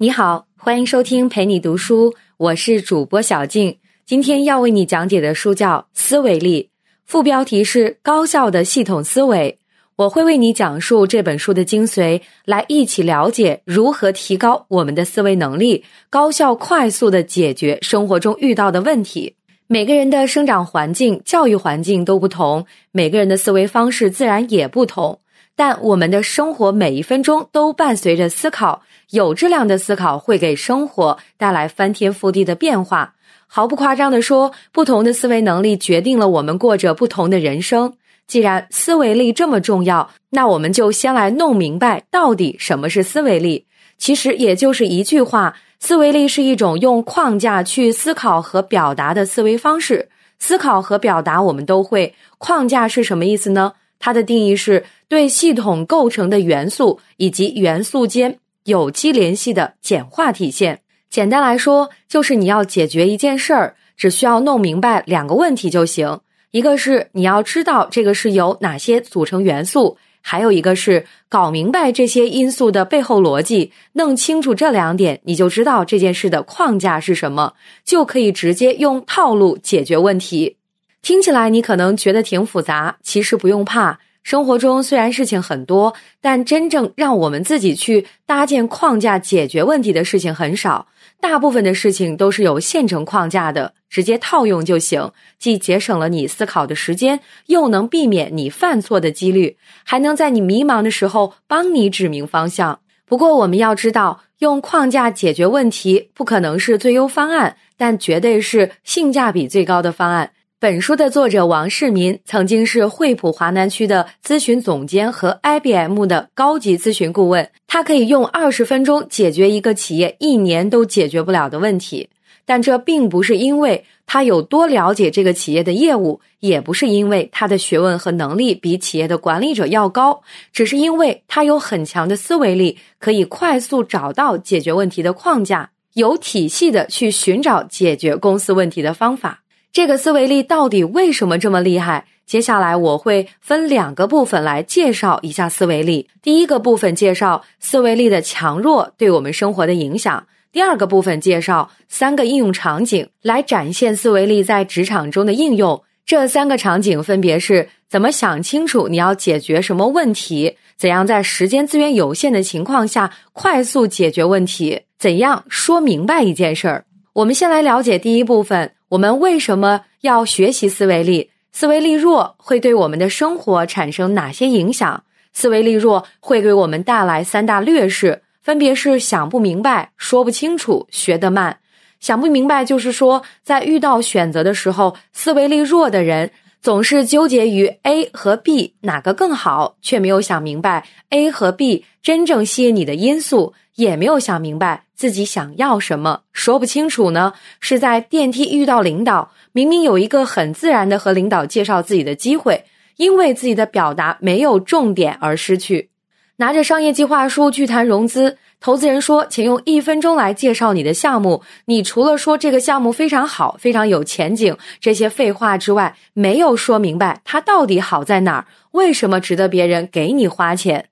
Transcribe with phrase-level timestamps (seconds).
[0.00, 3.78] 你好，欢迎收听陪你读书，我是主播小静。
[4.06, 6.62] 今天要为你讲解的书叫《思维力》，
[7.04, 9.58] 副标题是“高效的系统思维”。
[9.98, 19.34] 我会为你讲述这本书的精髓，来一起了解如何提高我们的思维能力，高效快速的解决生活中遇到的问题。
[19.66, 25.18] 每个人的生长环境、教育环境都不同，每个人的思维方式自然也不同。
[25.58, 28.80] 但我们的生活每一分钟都伴随着思考，
[29.10, 33.14] 有质量的思考会给生活带来翻天覆地的变化。
[33.48, 37.92] 毫不夸张地说，不同的思维能力决定了我们过着不同的人生。
[38.28, 43.66] 既然思维力这么重要，那我们就先来弄明白到底什么是思维力。
[43.98, 50.08] 其实也就是一句话：思维力是一种用框架去思考和表达的思维方式。
[50.38, 53.72] 思考和表达我们都会，框架是什么意思呢？
[54.00, 60.80] 它的定义是对系统构成的元素以及元素间有机联系的简化体现。
[61.08, 66.20] 简单来说，就是你要解决一件事儿，只需要弄明白两个问题就行。
[66.50, 73.72] 一个是你要知道这个是由哪些组成元素，还有一个是搞明白这些因素的背后逻辑。
[73.92, 80.56] 弄清楚这两点，你就知道这件事的框架是什么，就可以直接用套路解决问题。
[81.00, 83.98] 听起来你可能觉得挺复杂，其实不用怕。
[84.28, 90.86] 生活中虽然事情很多，但真正让我们自己去搭建框架解决问题的事情很少。
[91.18, 102.80] 大部分的事情都是有现成框架的，直接套用就行，既节省了你思考的时间，又能避免你犯错的几率，还能在你迷茫的时候帮你指明方向。
[103.06, 110.32] 不过我们要知道，用框架解决问题不可能是最优方案，但绝对是性价比最高的方案。
[110.60, 122.08] 本书的作者王世民曾经是惠普华南区的咨询总监和 IBM 的高级咨询顾问，他可以用二十分钟解决一个企业一年都解决不了的问题。
[122.44, 130.20] 但这并不是因为他有多了解这个企业的业务，也不是因为他的学问和能力比企业的管理者要高，
[130.52, 139.44] 只是因为他有很强的思维力，可以快速找到解决问题的框架，有体系的去寻找解决公司问题的方法。
[139.72, 142.06] 这个思维力到底为什么这么厉害？
[142.26, 146.08] 接下来我会分两个部分来介绍一下思维力。
[146.20, 155.82] 第一个部分介绍思维力的强弱对我们生活的影响；第二个部分介绍三个应用场景来展现思维力在职场中的应用。
[156.04, 166.84] 这三个场景分别是：怎么想清楚你要解决什么问题；怎样在时间资源有限的情况下快速解决问题；怎样说明白一件事儿。
[167.14, 168.72] 我们先来了解第一部分。
[168.90, 171.30] 我们为什么要学习思维力？
[171.52, 175.04] 思维力弱会对我们的生活产生哪些影响？
[175.34, 181.58] 思维力弱会给我们带来三大劣势，分别是想不明白、说不清楚、学得慢。
[182.00, 193.54] 想不明白就是说，在遇到选择的时候，思维力弱的人总是纠结于 A 和 B 哪个更好，却没有想明白 A 和 B 真正吸引你的因素。
[193.76, 197.32] 也没有想明白自己想要什么，说不清楚呢。
[197.60, 202.64] 是在电梯遇到领导，明明有一个很自然的和领导介绍自己的机会，
[202.96, 205.90] 因为自己的表达没有重点而失去。
[206.38, 211.42] 拿着商业计划书去谈融资，投资人说，请用一分钟来介绍你的项目。
[211.66, 220.86] 你除了说这个项目非常好，非常有前景这些废话之外，没有说明白它到底好在哪儿，为什么值得别人给你花钱。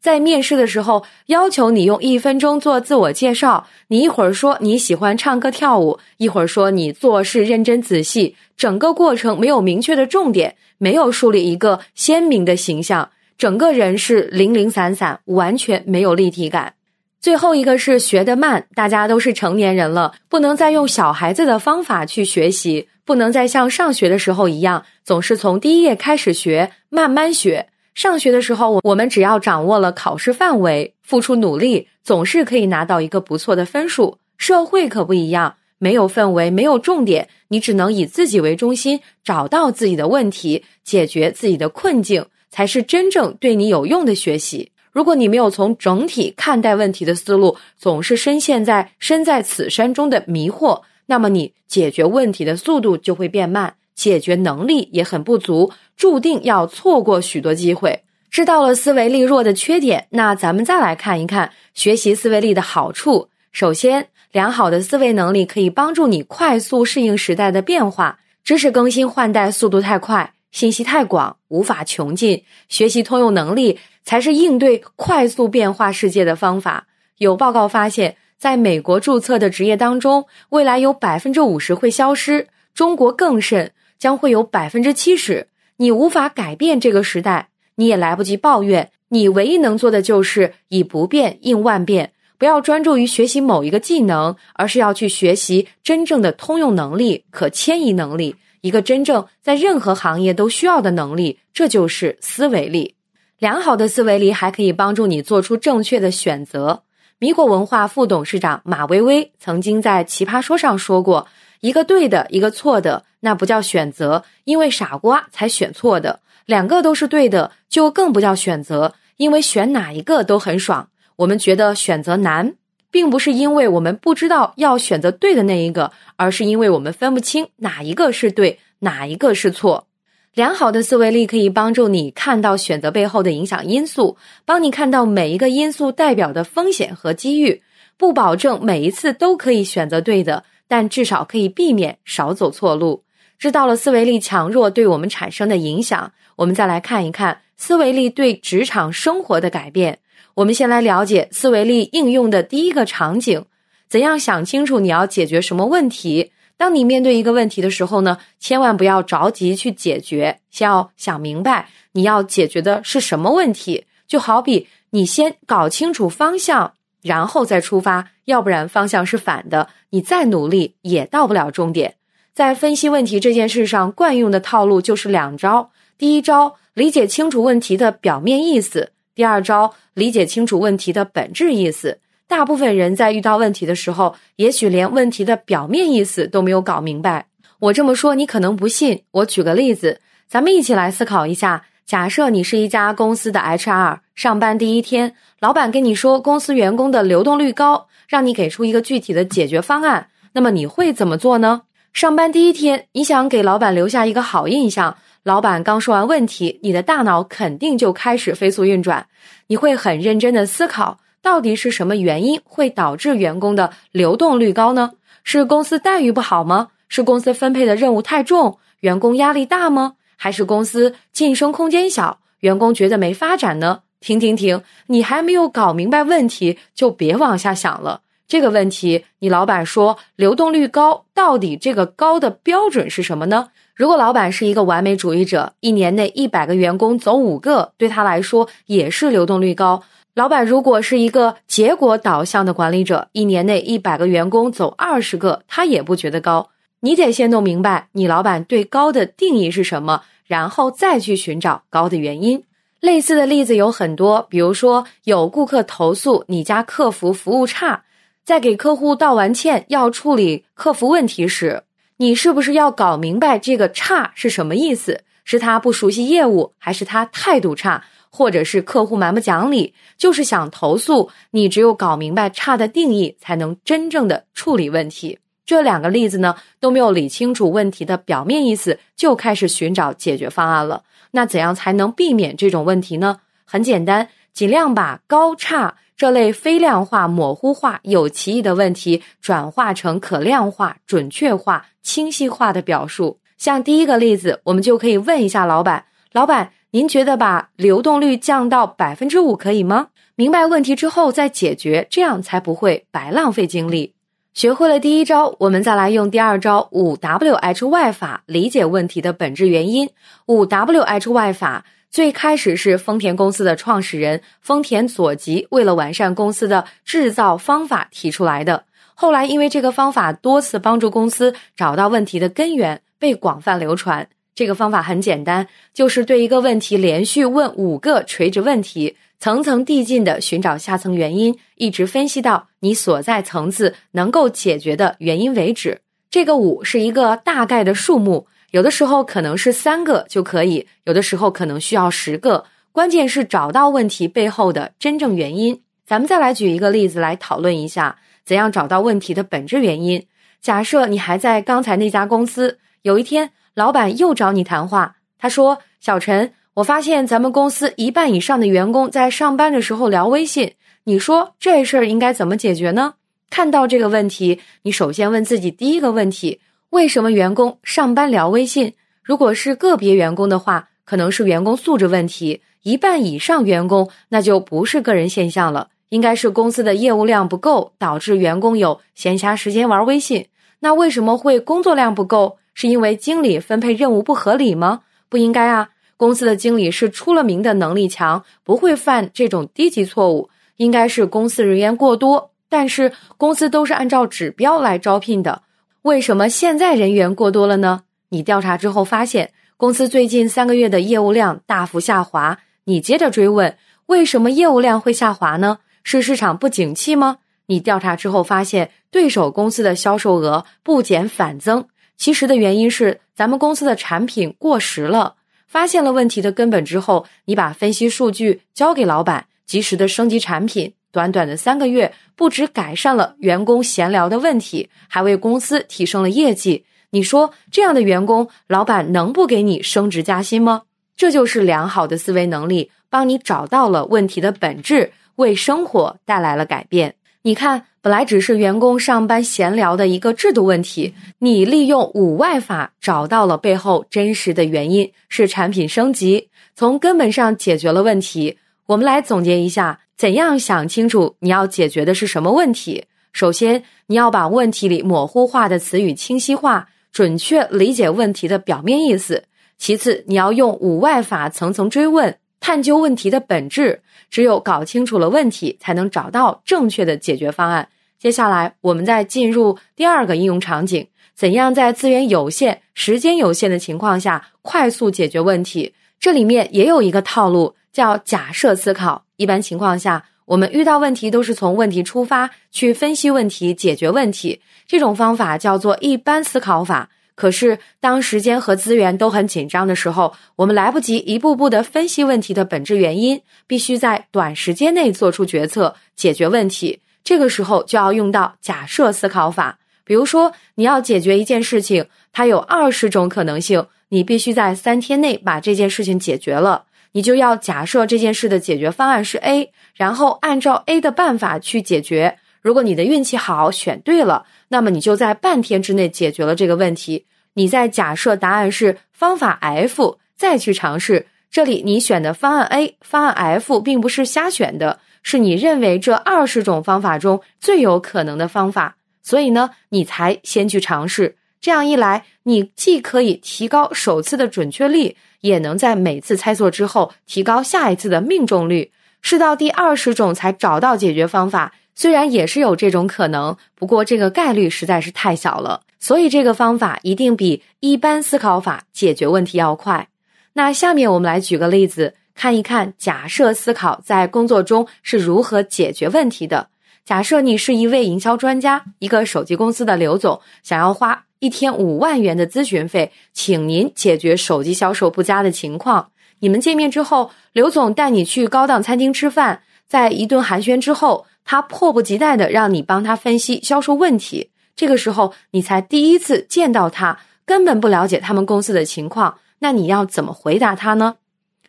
[0.00, 3.68] 在面试的时候，要求你用一分钟做自我介绍。
[3.86, 16.74] 你一会儿说你喜欢唱歌跳舞，一会儿说你做事认真仔细，整个过程没有明确的重点，没有树立一个鲜明的形象，整个人是零零散散，完全没有立体感。
[17.22, 27.68] 最后一个是学得慢，大家都是成年人了，不能再用小孩子的方法去学习，不能再像上学的时候一样，总是从第一页开始学，慢慢学。
[27.94, 34.18] 上学的时候，我我们只要掌握了考试范围，付出努力，总是可以拿到一个不错的分数。
[34.36, 44.71] 社会可不一样，没有氛围，没有重点，你只能以自己为中心，找到自己的问题，解决自己的困境，才是真正对你有用的学习。
[44.92, 53.74] 如果你没有从整体看待问题的思路，总是深陷在身在此山中的迷惑，那么你解决问题的速度就会变慢。
[53.94, 58.02] 解决能力也很不足，注定要错过许多机会。
[58.30, 63.28] 知道了思维力弱的缺点，那咱们再来看一看学习思维力的好处。
[63.52, 68.18] 首先，良好的思维能力可以帮助你快速适应时代的变化。
[68.42, 72.42] 知识更新换代速度太快，信息太广，无法穷尽。
[72.68, 76.86] 学习通用能力才是应对快速变化世界的方法。
[77.18, 78.16] 有报告发现。
[78.42, 83.70] 在美国注册的职业当中，未来有百分之五十会消失，中国更甚，
[84.00, 85.46] 将会有百分之七十。
[85.76, 88.90] 你无法改变这个时代，你也来不及抱怨。
[89.10, 101.38] 你唯一能做的就是以不变应万变，不要专注于学习某一个技能，而是要去学习真正的通用能力、可迁移能力，一个真正在任何行业都需要的能力。
[101.54, 102.96] 这就是思维力。
[103.42, 106.84] 良好的思维力还可以帮助你做出正确的选择。
[107.18, 111.26] 米果文化副董事长马薇薇曾经在《奇葩说》上说过
[111.58, 120.90] ：“一个对的，一个错的，那不叫选择，因为傻瓜才选错的；两个都是对的，就更不叫选择，因为选哪一个都很爽。
[121.16, 122.54] 我们觉得选择难，
[122.92, 129.88] 并不是因为我们不知道要选择对的那一个，而是因为我们分不清哪一个是对，哪一个是错。”
[130.34, 137.60] 良好的思维力可以帮助你看到选择背后的影响因素，帮你看到每一个因素代表的风险和机遇。
[137.98, 143.02] 不保证每一次都可以选择对的，但至少可以避免少走错路。
[143.38, 149.98] 知道了思维力强弱对我们产生的影响，我们再来看一看思维力对职场生活的改变。
[150.32, 153.44] 我们先来了解思维力应用的第一个场景：
[153.86, 156.32] 怎样想清楚你要解决什么问题。
[156.62, 163.84] 当你面对一个问题的时候呢，千万不要着急去解决，先要想明白你要解决的是什么问题。
[164.06, 171.96] 就好比你先搞清楚方向，然后再出发，要不然方向是反的，你再努力也到不了终点。
[172.32, 181.98] 在分析问题这件事上，惯用的套路就是两招：第一招，理解清楚问题的表面意思；第二招，理解清楚问题的本质意思。
[182.26, 187.26] 大部分人在遇到问题的时候，也许连问题的表面意思都没有搞明白。
[187.58, 189.02] 我这么说，你可能不信。
[189.10, 201.62] 我举个例子，咱们一起来思考一下：假设你是一家公司的 HR，上班第一天，老板跟你说公司员工的流动率高，让你给出一个具体的解决方案，那么你会怎么做呢？
[201.92, 209.06] 上班第一天，你想给老板留下一个好印象，老板刚说完问题，你的大脑肯定就开始飞速运转，
[209.48, 210.98] 你会很认真的思考。
[211.22, 214.90] 到底是什么原因会导致员工的流动率高呢？
[215.22, 216.68] 是公司待遇不好吗？
[216.88, 219.94] 是公司分配的任务太重，员工压力大吗？
[220.16, 223.80] 还是公司晋升空间小，员工觉得没发展呢？
[224.00, 224.60] 停停停！
[224.88, 228.00] 你还没有搞明白问题，就别往下想了。
[228.26, 233.50] 这个问题，你老板说流动率高，到底这个高的标准是什么呢？
[233.74, 239.82] 如果老板是一个完美主义者，一年内一百个员工走五个，对他来说也是流动率高。
[240.14, 246.50] 老板如果是一个结果导向的管理者，一年内一百个员工走二十个，他也不觉得高。
[246.80, 252.44] 你得先弄明白你老板对高的定义是什么，然后再去寻找高的原因。
[252.80, 257.84] 类似的例子有很多，比如说有顾客投诉你家客服服务差，
[258.22, 261.62] 在给客户道完歉要处理客服问题时，
[261.96, 265.04] 你是不是要搞明白这个差是什么意思？
[265.24, 267.84] 是他不熟悉业务，还是他态度差？
[268.12, 271.48] 或者是客户蛮不讲理，就是想投诉你。
[271.48, 275.18] 只有搞明白差的定义，才能真正的处理问题。
[275.46, 280.84] 这两个例子呢，都没有理清楚问题的表面意思，就开始寻找解决方案了。
[281.12, 283.18] 那怎样才能避免这种问题呢？
[283.44, 293.18] 很简单，尽量把高差这类非量化、模糊化、有歧义的问题，转化成可量化、准确化、清晰化的表述。
[293.38, 296.52] 像第一个例子，我们就可以问一下老板：老板。
[296.74, 299.88] 您觉得把流动率降到百分之五可以吗？
[300.14, 303.92] 明白问题之后再解决，这样才不会白浪费精力。
[304.32, 309.90] 学会了第一招，我们再来用第二招五 W H Y 法理解问题的本质原因。
[310.24, 318.64] 五 W H Y 法最开始是丰田公司的创始人丰田佐吉为了完善公司的制造方法提出来的，
[318.94, 324.08] 后来因为这个方法多次帮助公司找到问题的根源，被广泛流传。
[324.34, 335.82] 这个方法很简单，就是对一个问题连续问五个垂直问题，层层递进的寻找下层原因，一直分析到你所在层次能够解决的原因为止。
[336.10, 342.46] 这个五是一个大概的数目，有的时候可能是三个就可以，有的时候可能需要十个。
[342.72, 345.60] 关键是找到问题背后的真正原因。
[345.86, 350.06] 咱们再来举一个例子来讨论一下，怎样找到问题的本质原因。
[350.40, 353.30] 假设你还在刚才那家公司，有一天。
[353.54, 360.54] 老板又找你谈话，他说：“小陈，我发现咱们公司一半以上的员工在上班的时候聊微信，
[360.84, 362.94] 你说这事儿应该怎么解决呢？”
[363.28, 366.40] 看到这个问题，你首先问自己第一个问题：
[366.70, 368.72] 为什么员工上班聊微信？
[369.02, 380.26] 如果是个别员工的话，可能是员工素质问题；一半以上员工，那就不是个人现象了，应该是公司的业务量不够，导致员工有闲暇时间玩微信。
[380.60, 382.38] 那为什么会工作量不够？
[382.54, 384.80] 是因为经理分配任务不合理吗？
[385.08, 385.70] 不应该啊！
[385.96, 390.30] 公司的经理是出了名的能力强，不会犯这种低级错误。
[390.56, 395.42] 应该是公司人员过多，但是公司都是按照指标来招聘的，
[395.82, 397.82] 为什么现在人员过多了呢？
[398.10, 402.38] 你调查之后发现，公司最近三个月的业务量大幅下滑。
[402.64, 403.56] 你接着追问，
[403.86, 405.58] 为什么业务量会下滑呢？
[405.82, 407.18] 是市场不景气吗？
[407.46, 415.14] 你调查之后发现，对手公司的销售额不减反增，其实的原因是咱们公司的产品过时了。
[415.46, 426.64] 发现了问题的根本之后，你把分析数据交给老板，及时的升级产品，短短的三个月，不止改善了员工闲聊的问题，还为公司提升了业绩。
[426.90, 430.62] 你说这样的员工，老板能不给你升职加薪吗？
[430.96, 434.92] 这就是良好的思维能力，帮你找到了问题的本质。
[435.16, 436.94] 为生活带来了改变。
[437.20, 448.38] 你看，本来只是员工上班闲聊的一个制度问题，你利用五外法找到了背后真实的原因，是产品升级，从根本上解决了问题。
[448.66, 452.84] 我们来总结一下，怎样想清楚你要解决的是什么问题？
[453.12, 459.24] 首先，你要把问题里模糊化的词语清晰化，准确理解问题的表面意思。
[459.58, 462.16] 其次，你要用五外法层层追问。
[462.42, 463.80] 探究问题的本质，
[464.10, 467.68] 只有搞清楚了问题，才能找到正确的解决方案。
[468.00, 470.84] 接下来，我们再进入第二个应用场景：
[471.14, 475.72] 怎样在资源有限、时间有限的情况下快速解决问题？
[476.00, 479.04] 这里面也有一个套路，叫假设思考。
[479.16, 484.40] 一般情况下，我们遇到问题都是从问题出发，去分析问题、解决问题。
[484.66, 486.90] 这种方法叫做一般思考法。
[487.14, 496.80] 可是，当时间和资源都很紧张的时候，我们来不及一步步的分析问题的本质原因，必须在短时间内做出决策，解决问题。
[497.04, 499.58] 这个时候就要用到假设思考法。
[499.84, 512.16] 比如说，你要解决一件事情，它有二十种可能性，你必须在三天内把这件事情解决了，你就要假设这件事的解决方案是 A，然后按照 A 的办法去解决。
[512.42, 517.06] 如果你的运气好，选对了，那么你就在半天之内解决了这个问题。
[517.34, 521.06] 你在假设答案是方法 F，再去尝试。
[521.30, 528.76] 这里你选的方案 A、方案 F 并不是瞎选的，是你认为这二十种方法中最有可能的方法。
[529.02, 531.16] 所以呢，你才先去尝试。
[531.40, 538.72] 这样一来，你既可以提高首次的准确率，也能在每次猜错之后提高下一次的命中率。
[539.00, 541.54] 试到第二十种才找到解决方法。
[541.74, 549.88] 虽然也是有这种可能，不过这个概率实在是太小了，所以这个方法一定比一般思考法解决问题要快。
[550.34, 556.48] 那下面我们来举个例子，看一看假设思考在工作中是如何解决问题的。
[556.84, 565.90] 假设你是一位营销专家，一个手机公司的刘总，想要花一天五万元的咨询费，请您解决手机销售不佳的情况。
[566.18, 571.06] 你们见面之后，刘总带你去高档餐厅吃饭，在一顿寒暄之后。
[571.24, 580.96] 他迫不及待的让你帮他分析销售问题，这个时候你才第一次见到他，根本不了解他们公司的情况，那你要怎么回答他呢？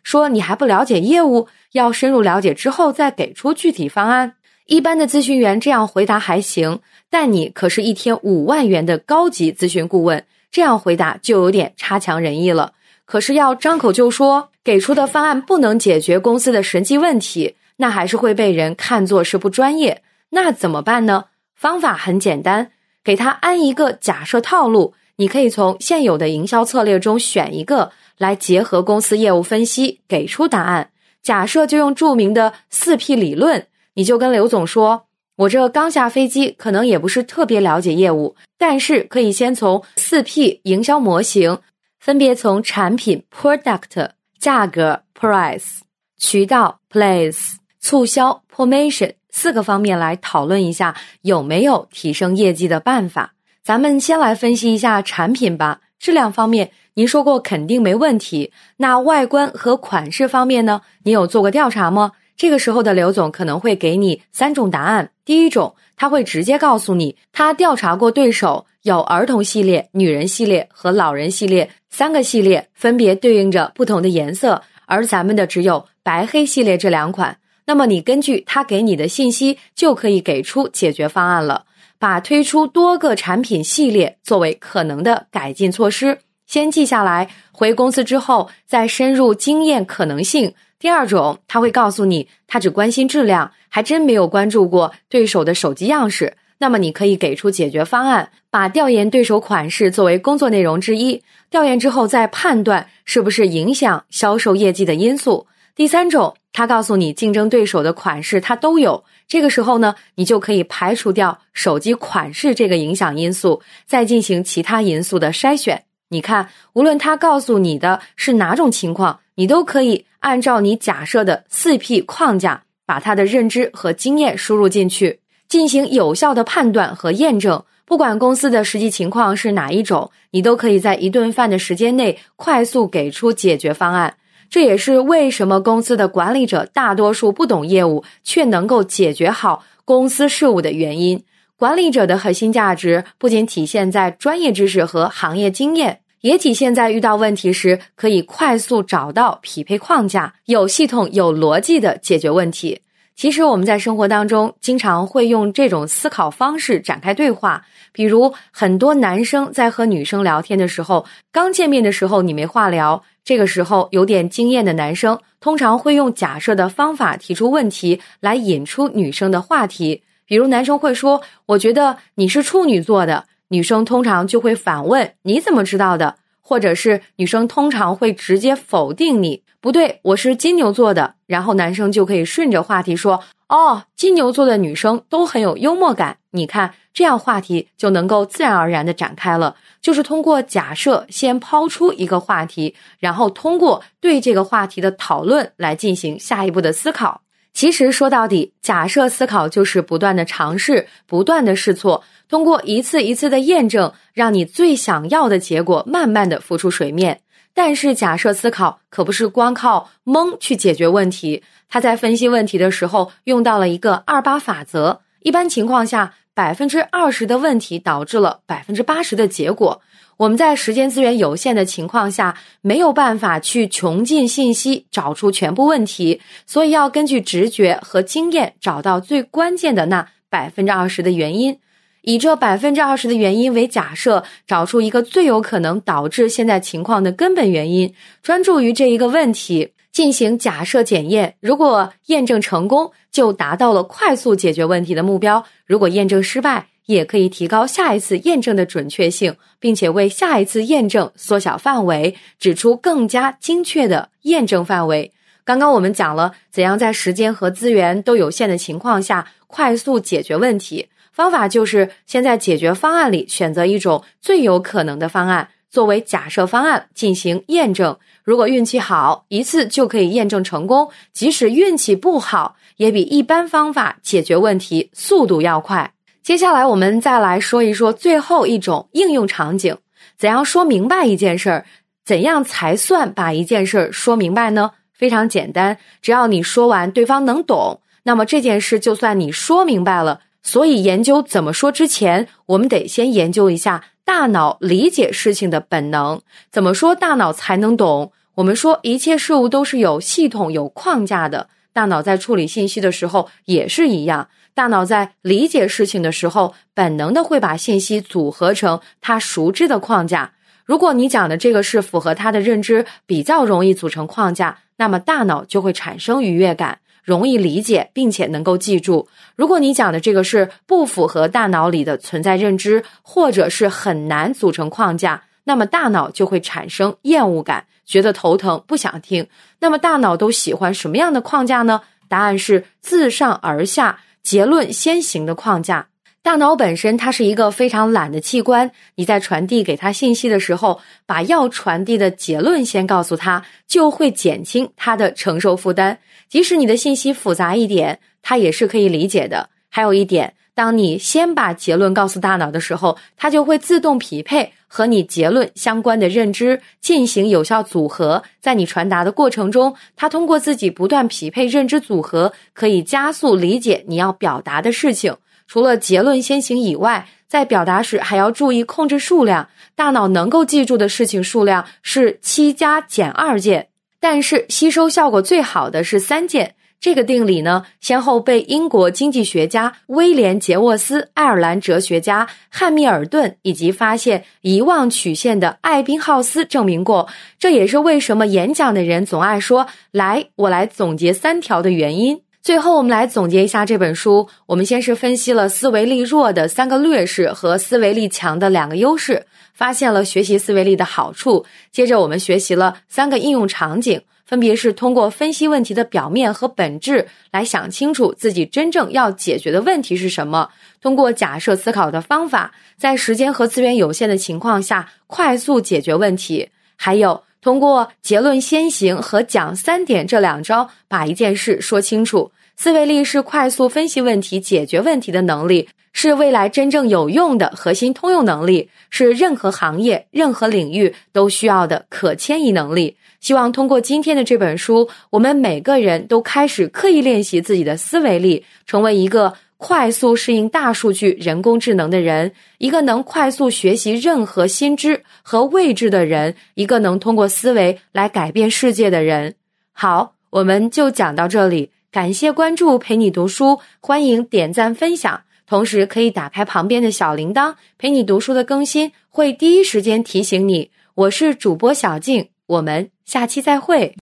[0.04, 4.34] 说你还不了解业务，要深入了解之后再给出具体方案。
[4.66, 6.78] 一般的咨询员这样回答还行，
[7.10, 12.74] 但你可是一天五万元的高级咨询顾问，这样回答就有点差强人意了。
[13.04, 17.56] 可是要张口就说给出的方案不能解决公司的实际问题。
[17.76, 21.26] 那还是会被人看作是不专业，那怎么办呢？
[21.54, 22.70] 方法很简单，
[23.02, 24.94] 给他安一个假设套路。
[25.16, 30.90] 你可以从现有的营销策略中选一个，来结合公司业务分析，给出答案。
[31.22, 41.58] 假设就用著名的四 P 理论，你就跟刘总说：“我这刚下飞机，可能也不是特别了解业务，但是可以先从四 P 营销模型，
[42.00, 45.78] 分别从产品 （product）、价格 （price）、
[46.18, 47.54] 渠道 （place）。
[47.84, 53.34] 促销 （promotion） 四个方面来讨论一下有没有提升业绩的办法。
[53.62, 55.82] 咱们先来分析一下产品吧。
[55.98, 58.50] 质量方面，您说过肯定没问题。
[58.78, 60.80] 那外观和款式方面呢？
[61.02, 62.12] 你有做过调查吗？
[62.38, 65.10] 这个时候的刘总可能会给你三种答案。
[65.26, 77.36] 第一种，他会直接告诉你，他调查过对手，有儿童系列、女人系列和老人系列三个系列，分别对应着不同的颜色，而咱们的只有白黑系列这两款。
[77.66, 81.64] 那么你根据他给你的信息，就可以给出解决方案了。
[81.98, 87.30] 把推出多个产品系列作为可能的改进措施，先记下来。
[87.50, 90.52] 回公司之后再深入经验可能性。
[90.78, 96.36] 第二种，他会告诉你，他只关心质量，还真没有关注过对手的手机样式。
[96.58, 101.22] 那么你可以给出解决方案，把调研对手款式作为工作内容之一。
[101.48, 105.46] 调研之后再判断是不是影响销售业绩的因素。
[105.76, 115.82] 第三种，他告诉你竞争对手的款式他都有，这个时候呢，你就可以排除掉手机款式这个影响因素，再进行其他因素的筛选。
[116.10, 125.18] 你看，无论他告诉你的是哪种情况，你都可以按照你假设的四 P 框架，把他的认知和经验输入进去。
[125.48, 134.14] 进行有效的判断和验证，不管公司的实际情况是哪一种，你都可以在一顿饭的时间内快速给出解决方案。
[134.50, 141.22] 这也是为什么公司的管理者大多数不懂业务，却能够解决好公司事务的原因。
[141.56, 152.80] 管理者的核心价值不仅体现在专业知识和行业经验，也体现在遇到问题时可以快速找到匹配框架，有系统、有逻辑的解决问题。
[153.16, 179.42] 其实我们在生活当中经常会用这种思考方式展开对话，比如很多男生在和女生聊天的时候，刚见面的时候你没话聊，这个时候有点经验的男生通常会用假设的方法提出问题来引出女生的话题，比如男生会说：“我觉得你是处女座的。”女生通常就会反问：“你怎么知道的？”或者是女生通常会直接否定你。
[179.60, 181.14] 不对，我是金牛座的。
[181.26, 189.54] 然后男生就可以顺着话题说：“哦，金牛座的女生都很有幽默感。”你看，这样话题就能够自然而然的展开了。
[189.80, 197.20] 就是通过假设先抛出一个话题，然后通过对这个话题的讨论来进行下一步的思考。
[197.52, 207.20] 其实说到底，假设思考就是不断的尝试，不断的试错，通过一次一次的验证，让你最想要的结果慢慢的浮出水面。
[207.54, 211.44] 但是，假设思考可不是光靠蒙去解决问题。
[211.68, 215.02] 他在分析问题的时候用到了一个二八法则。
[215.20, 219.80] 一般情况下，百分之二十的问题导致了百分之八十的结果。
[220.16, 231.58] 我们在时间资源有限的情况下，没有办法去穷尽信息找出全部问题，所以要根据直觉和经验找到最关键的那百分之二十的原因。
[232.02, 241.36] 以这百分之二十的原因为假设，找出一个最有可能导致现在情况的根本原因，专注于这一个问题进行假设检验。
[241.40, 255.12] 如果验证成功，就达到了快速解决问题的目标；如果验证失败，也可以提高下一次验证的准确性，并且为下一次验证缩小范围，指出更加精确的验证范围。
[255.44, 260.88] 刚刚我们讲了怎样在时间和资源都有限的情况下快速解决问题。
[261.12, 267.96] 方法就是先在解决方案里选择一种最有可能的方案作为假设方案进行验证。
[268.22, 275.92] 如果运气好，一次就可以验证成功；即使运气不好，也比一般方法解决问题速度要快。
[276.22, 279.76] 接下来我们再来说一说最后一种应用场景：
[280.16, 281.66] 怎样说明白一件事儿？
[282.04, 284.70] 怎样才算把一件事儿说明白呢？
[284.92, 290.20] 非常简单，只要你说完，对方能懂，那么这件事就算你说明白了。
[290.44, 296.20] 所以，研究怎么说之前，我们得先研究一下大脑理解事情的本能。
[296.52, 298.12] 怎么说大脑才能懂？
[298.34, 301.48] 我们说一切事物都是有系统、有框架的。
[301.72, 304.28] 大脑在处理信息的时候也是一样。
[304.52, 310.34] 大脑在理解事情的时候，本能的会把信息组合成它熟知的框架。
[310.64, 316.78] 如果你讲的这个是符合他的认知，比较容易组成框架，那么大脑就会产生愉悦感。
[317.04, 319.06] 容易理解，并且能够记住。
[319.36, 329.28] 如果你讲的这个是不符合大脑里的存在认知，或者是很难组成框架，那么大脑就会产生厌恶感，觉得头疼，不想听。
[329.60, 331.82] 那么大脑都喜欢什么样的框架呢？
[332.08, 335.88] 答案是自上而下、结论先行的框架。
[336.24, 345.98] 大脑本身它是一个非常懒的器官，你在传递给他信息的时候，把要传递的结论先告诉他，就会减轻他的承受负担。
[346.30, 349.50] 即使你的信息复杂一点，他也是可以理解的。
[349.68, 358.22] 还有一点，当你先把结论告诉大脑的时候，它就会自动匹配和你结论相关的认知，进行有效组合。
[358.40, 365.14] 在你传达的过程中，它通过自己不断匹配认知组合，可以加速理解你要表达的事情。
[365.54, 369.48] 除了结论先行以外，在表达时还要注意控制数量。
[369.76, 373.68] 大脑能够记住的事情数量是七加减二件，
[374.00, 376.56] 但是吸收效果最好的是三件。
[376.80, 387.08] 这个定理呢，先后被英国经济学家威廉·杰沃斯、爱尔兰哲学家汉密尔顿以及发现遗忘曲线的艾宾浩斯证明过。
[387.38, 392.23] 这也是为什么演讲的人总爱说“来，我来总结三条”的原因。
[392.44, 394.28] 最后，我们来总结一下这本书。
[394.44, 401.46] 我们先是分析了思维力弱的三个劣势和思维力强的两个优势，发现了学习思维力的好处。
[401.72, 410.50] 接着，我们学习了三个应用场景，分别是通过分析问题的表面和本质来想清楚自己真正要解决的问题是什么；
[410.82, 417.22] 通过假设思考的方法，在时间和资源有限的情况下快速解决问题；还有。
[417.40, 422.32] 通过结论先行和讲三点这两招，把一件事说清楚。
[422.56, 432.96] 思维力是快速分析问题、解决问题的能力，是未来真正有用的核心通用能力，是任何行业、任何领域都需要的可迁移能力。
[433.20, 439.34] 希望通过今天的这本书，我们每个人都开始刻意练习自己的思维力，成为一个。
[439.56, 449.36] 快速适应大数据、人工智能的人，一个能快速学习任何新知和未知的人，一个能通过思维来改变世界的人。
[449.72, 451.70] 好，我们就讲到这里。
[451.94, 460.72] 感谢关注，陪你读书，欢迎点赞分享，同时可以打开旁边的小铃铛，陪你读书的更新会第一时间提醒你。
[460.96, 463.94] 我是主播小静，我们下期再会。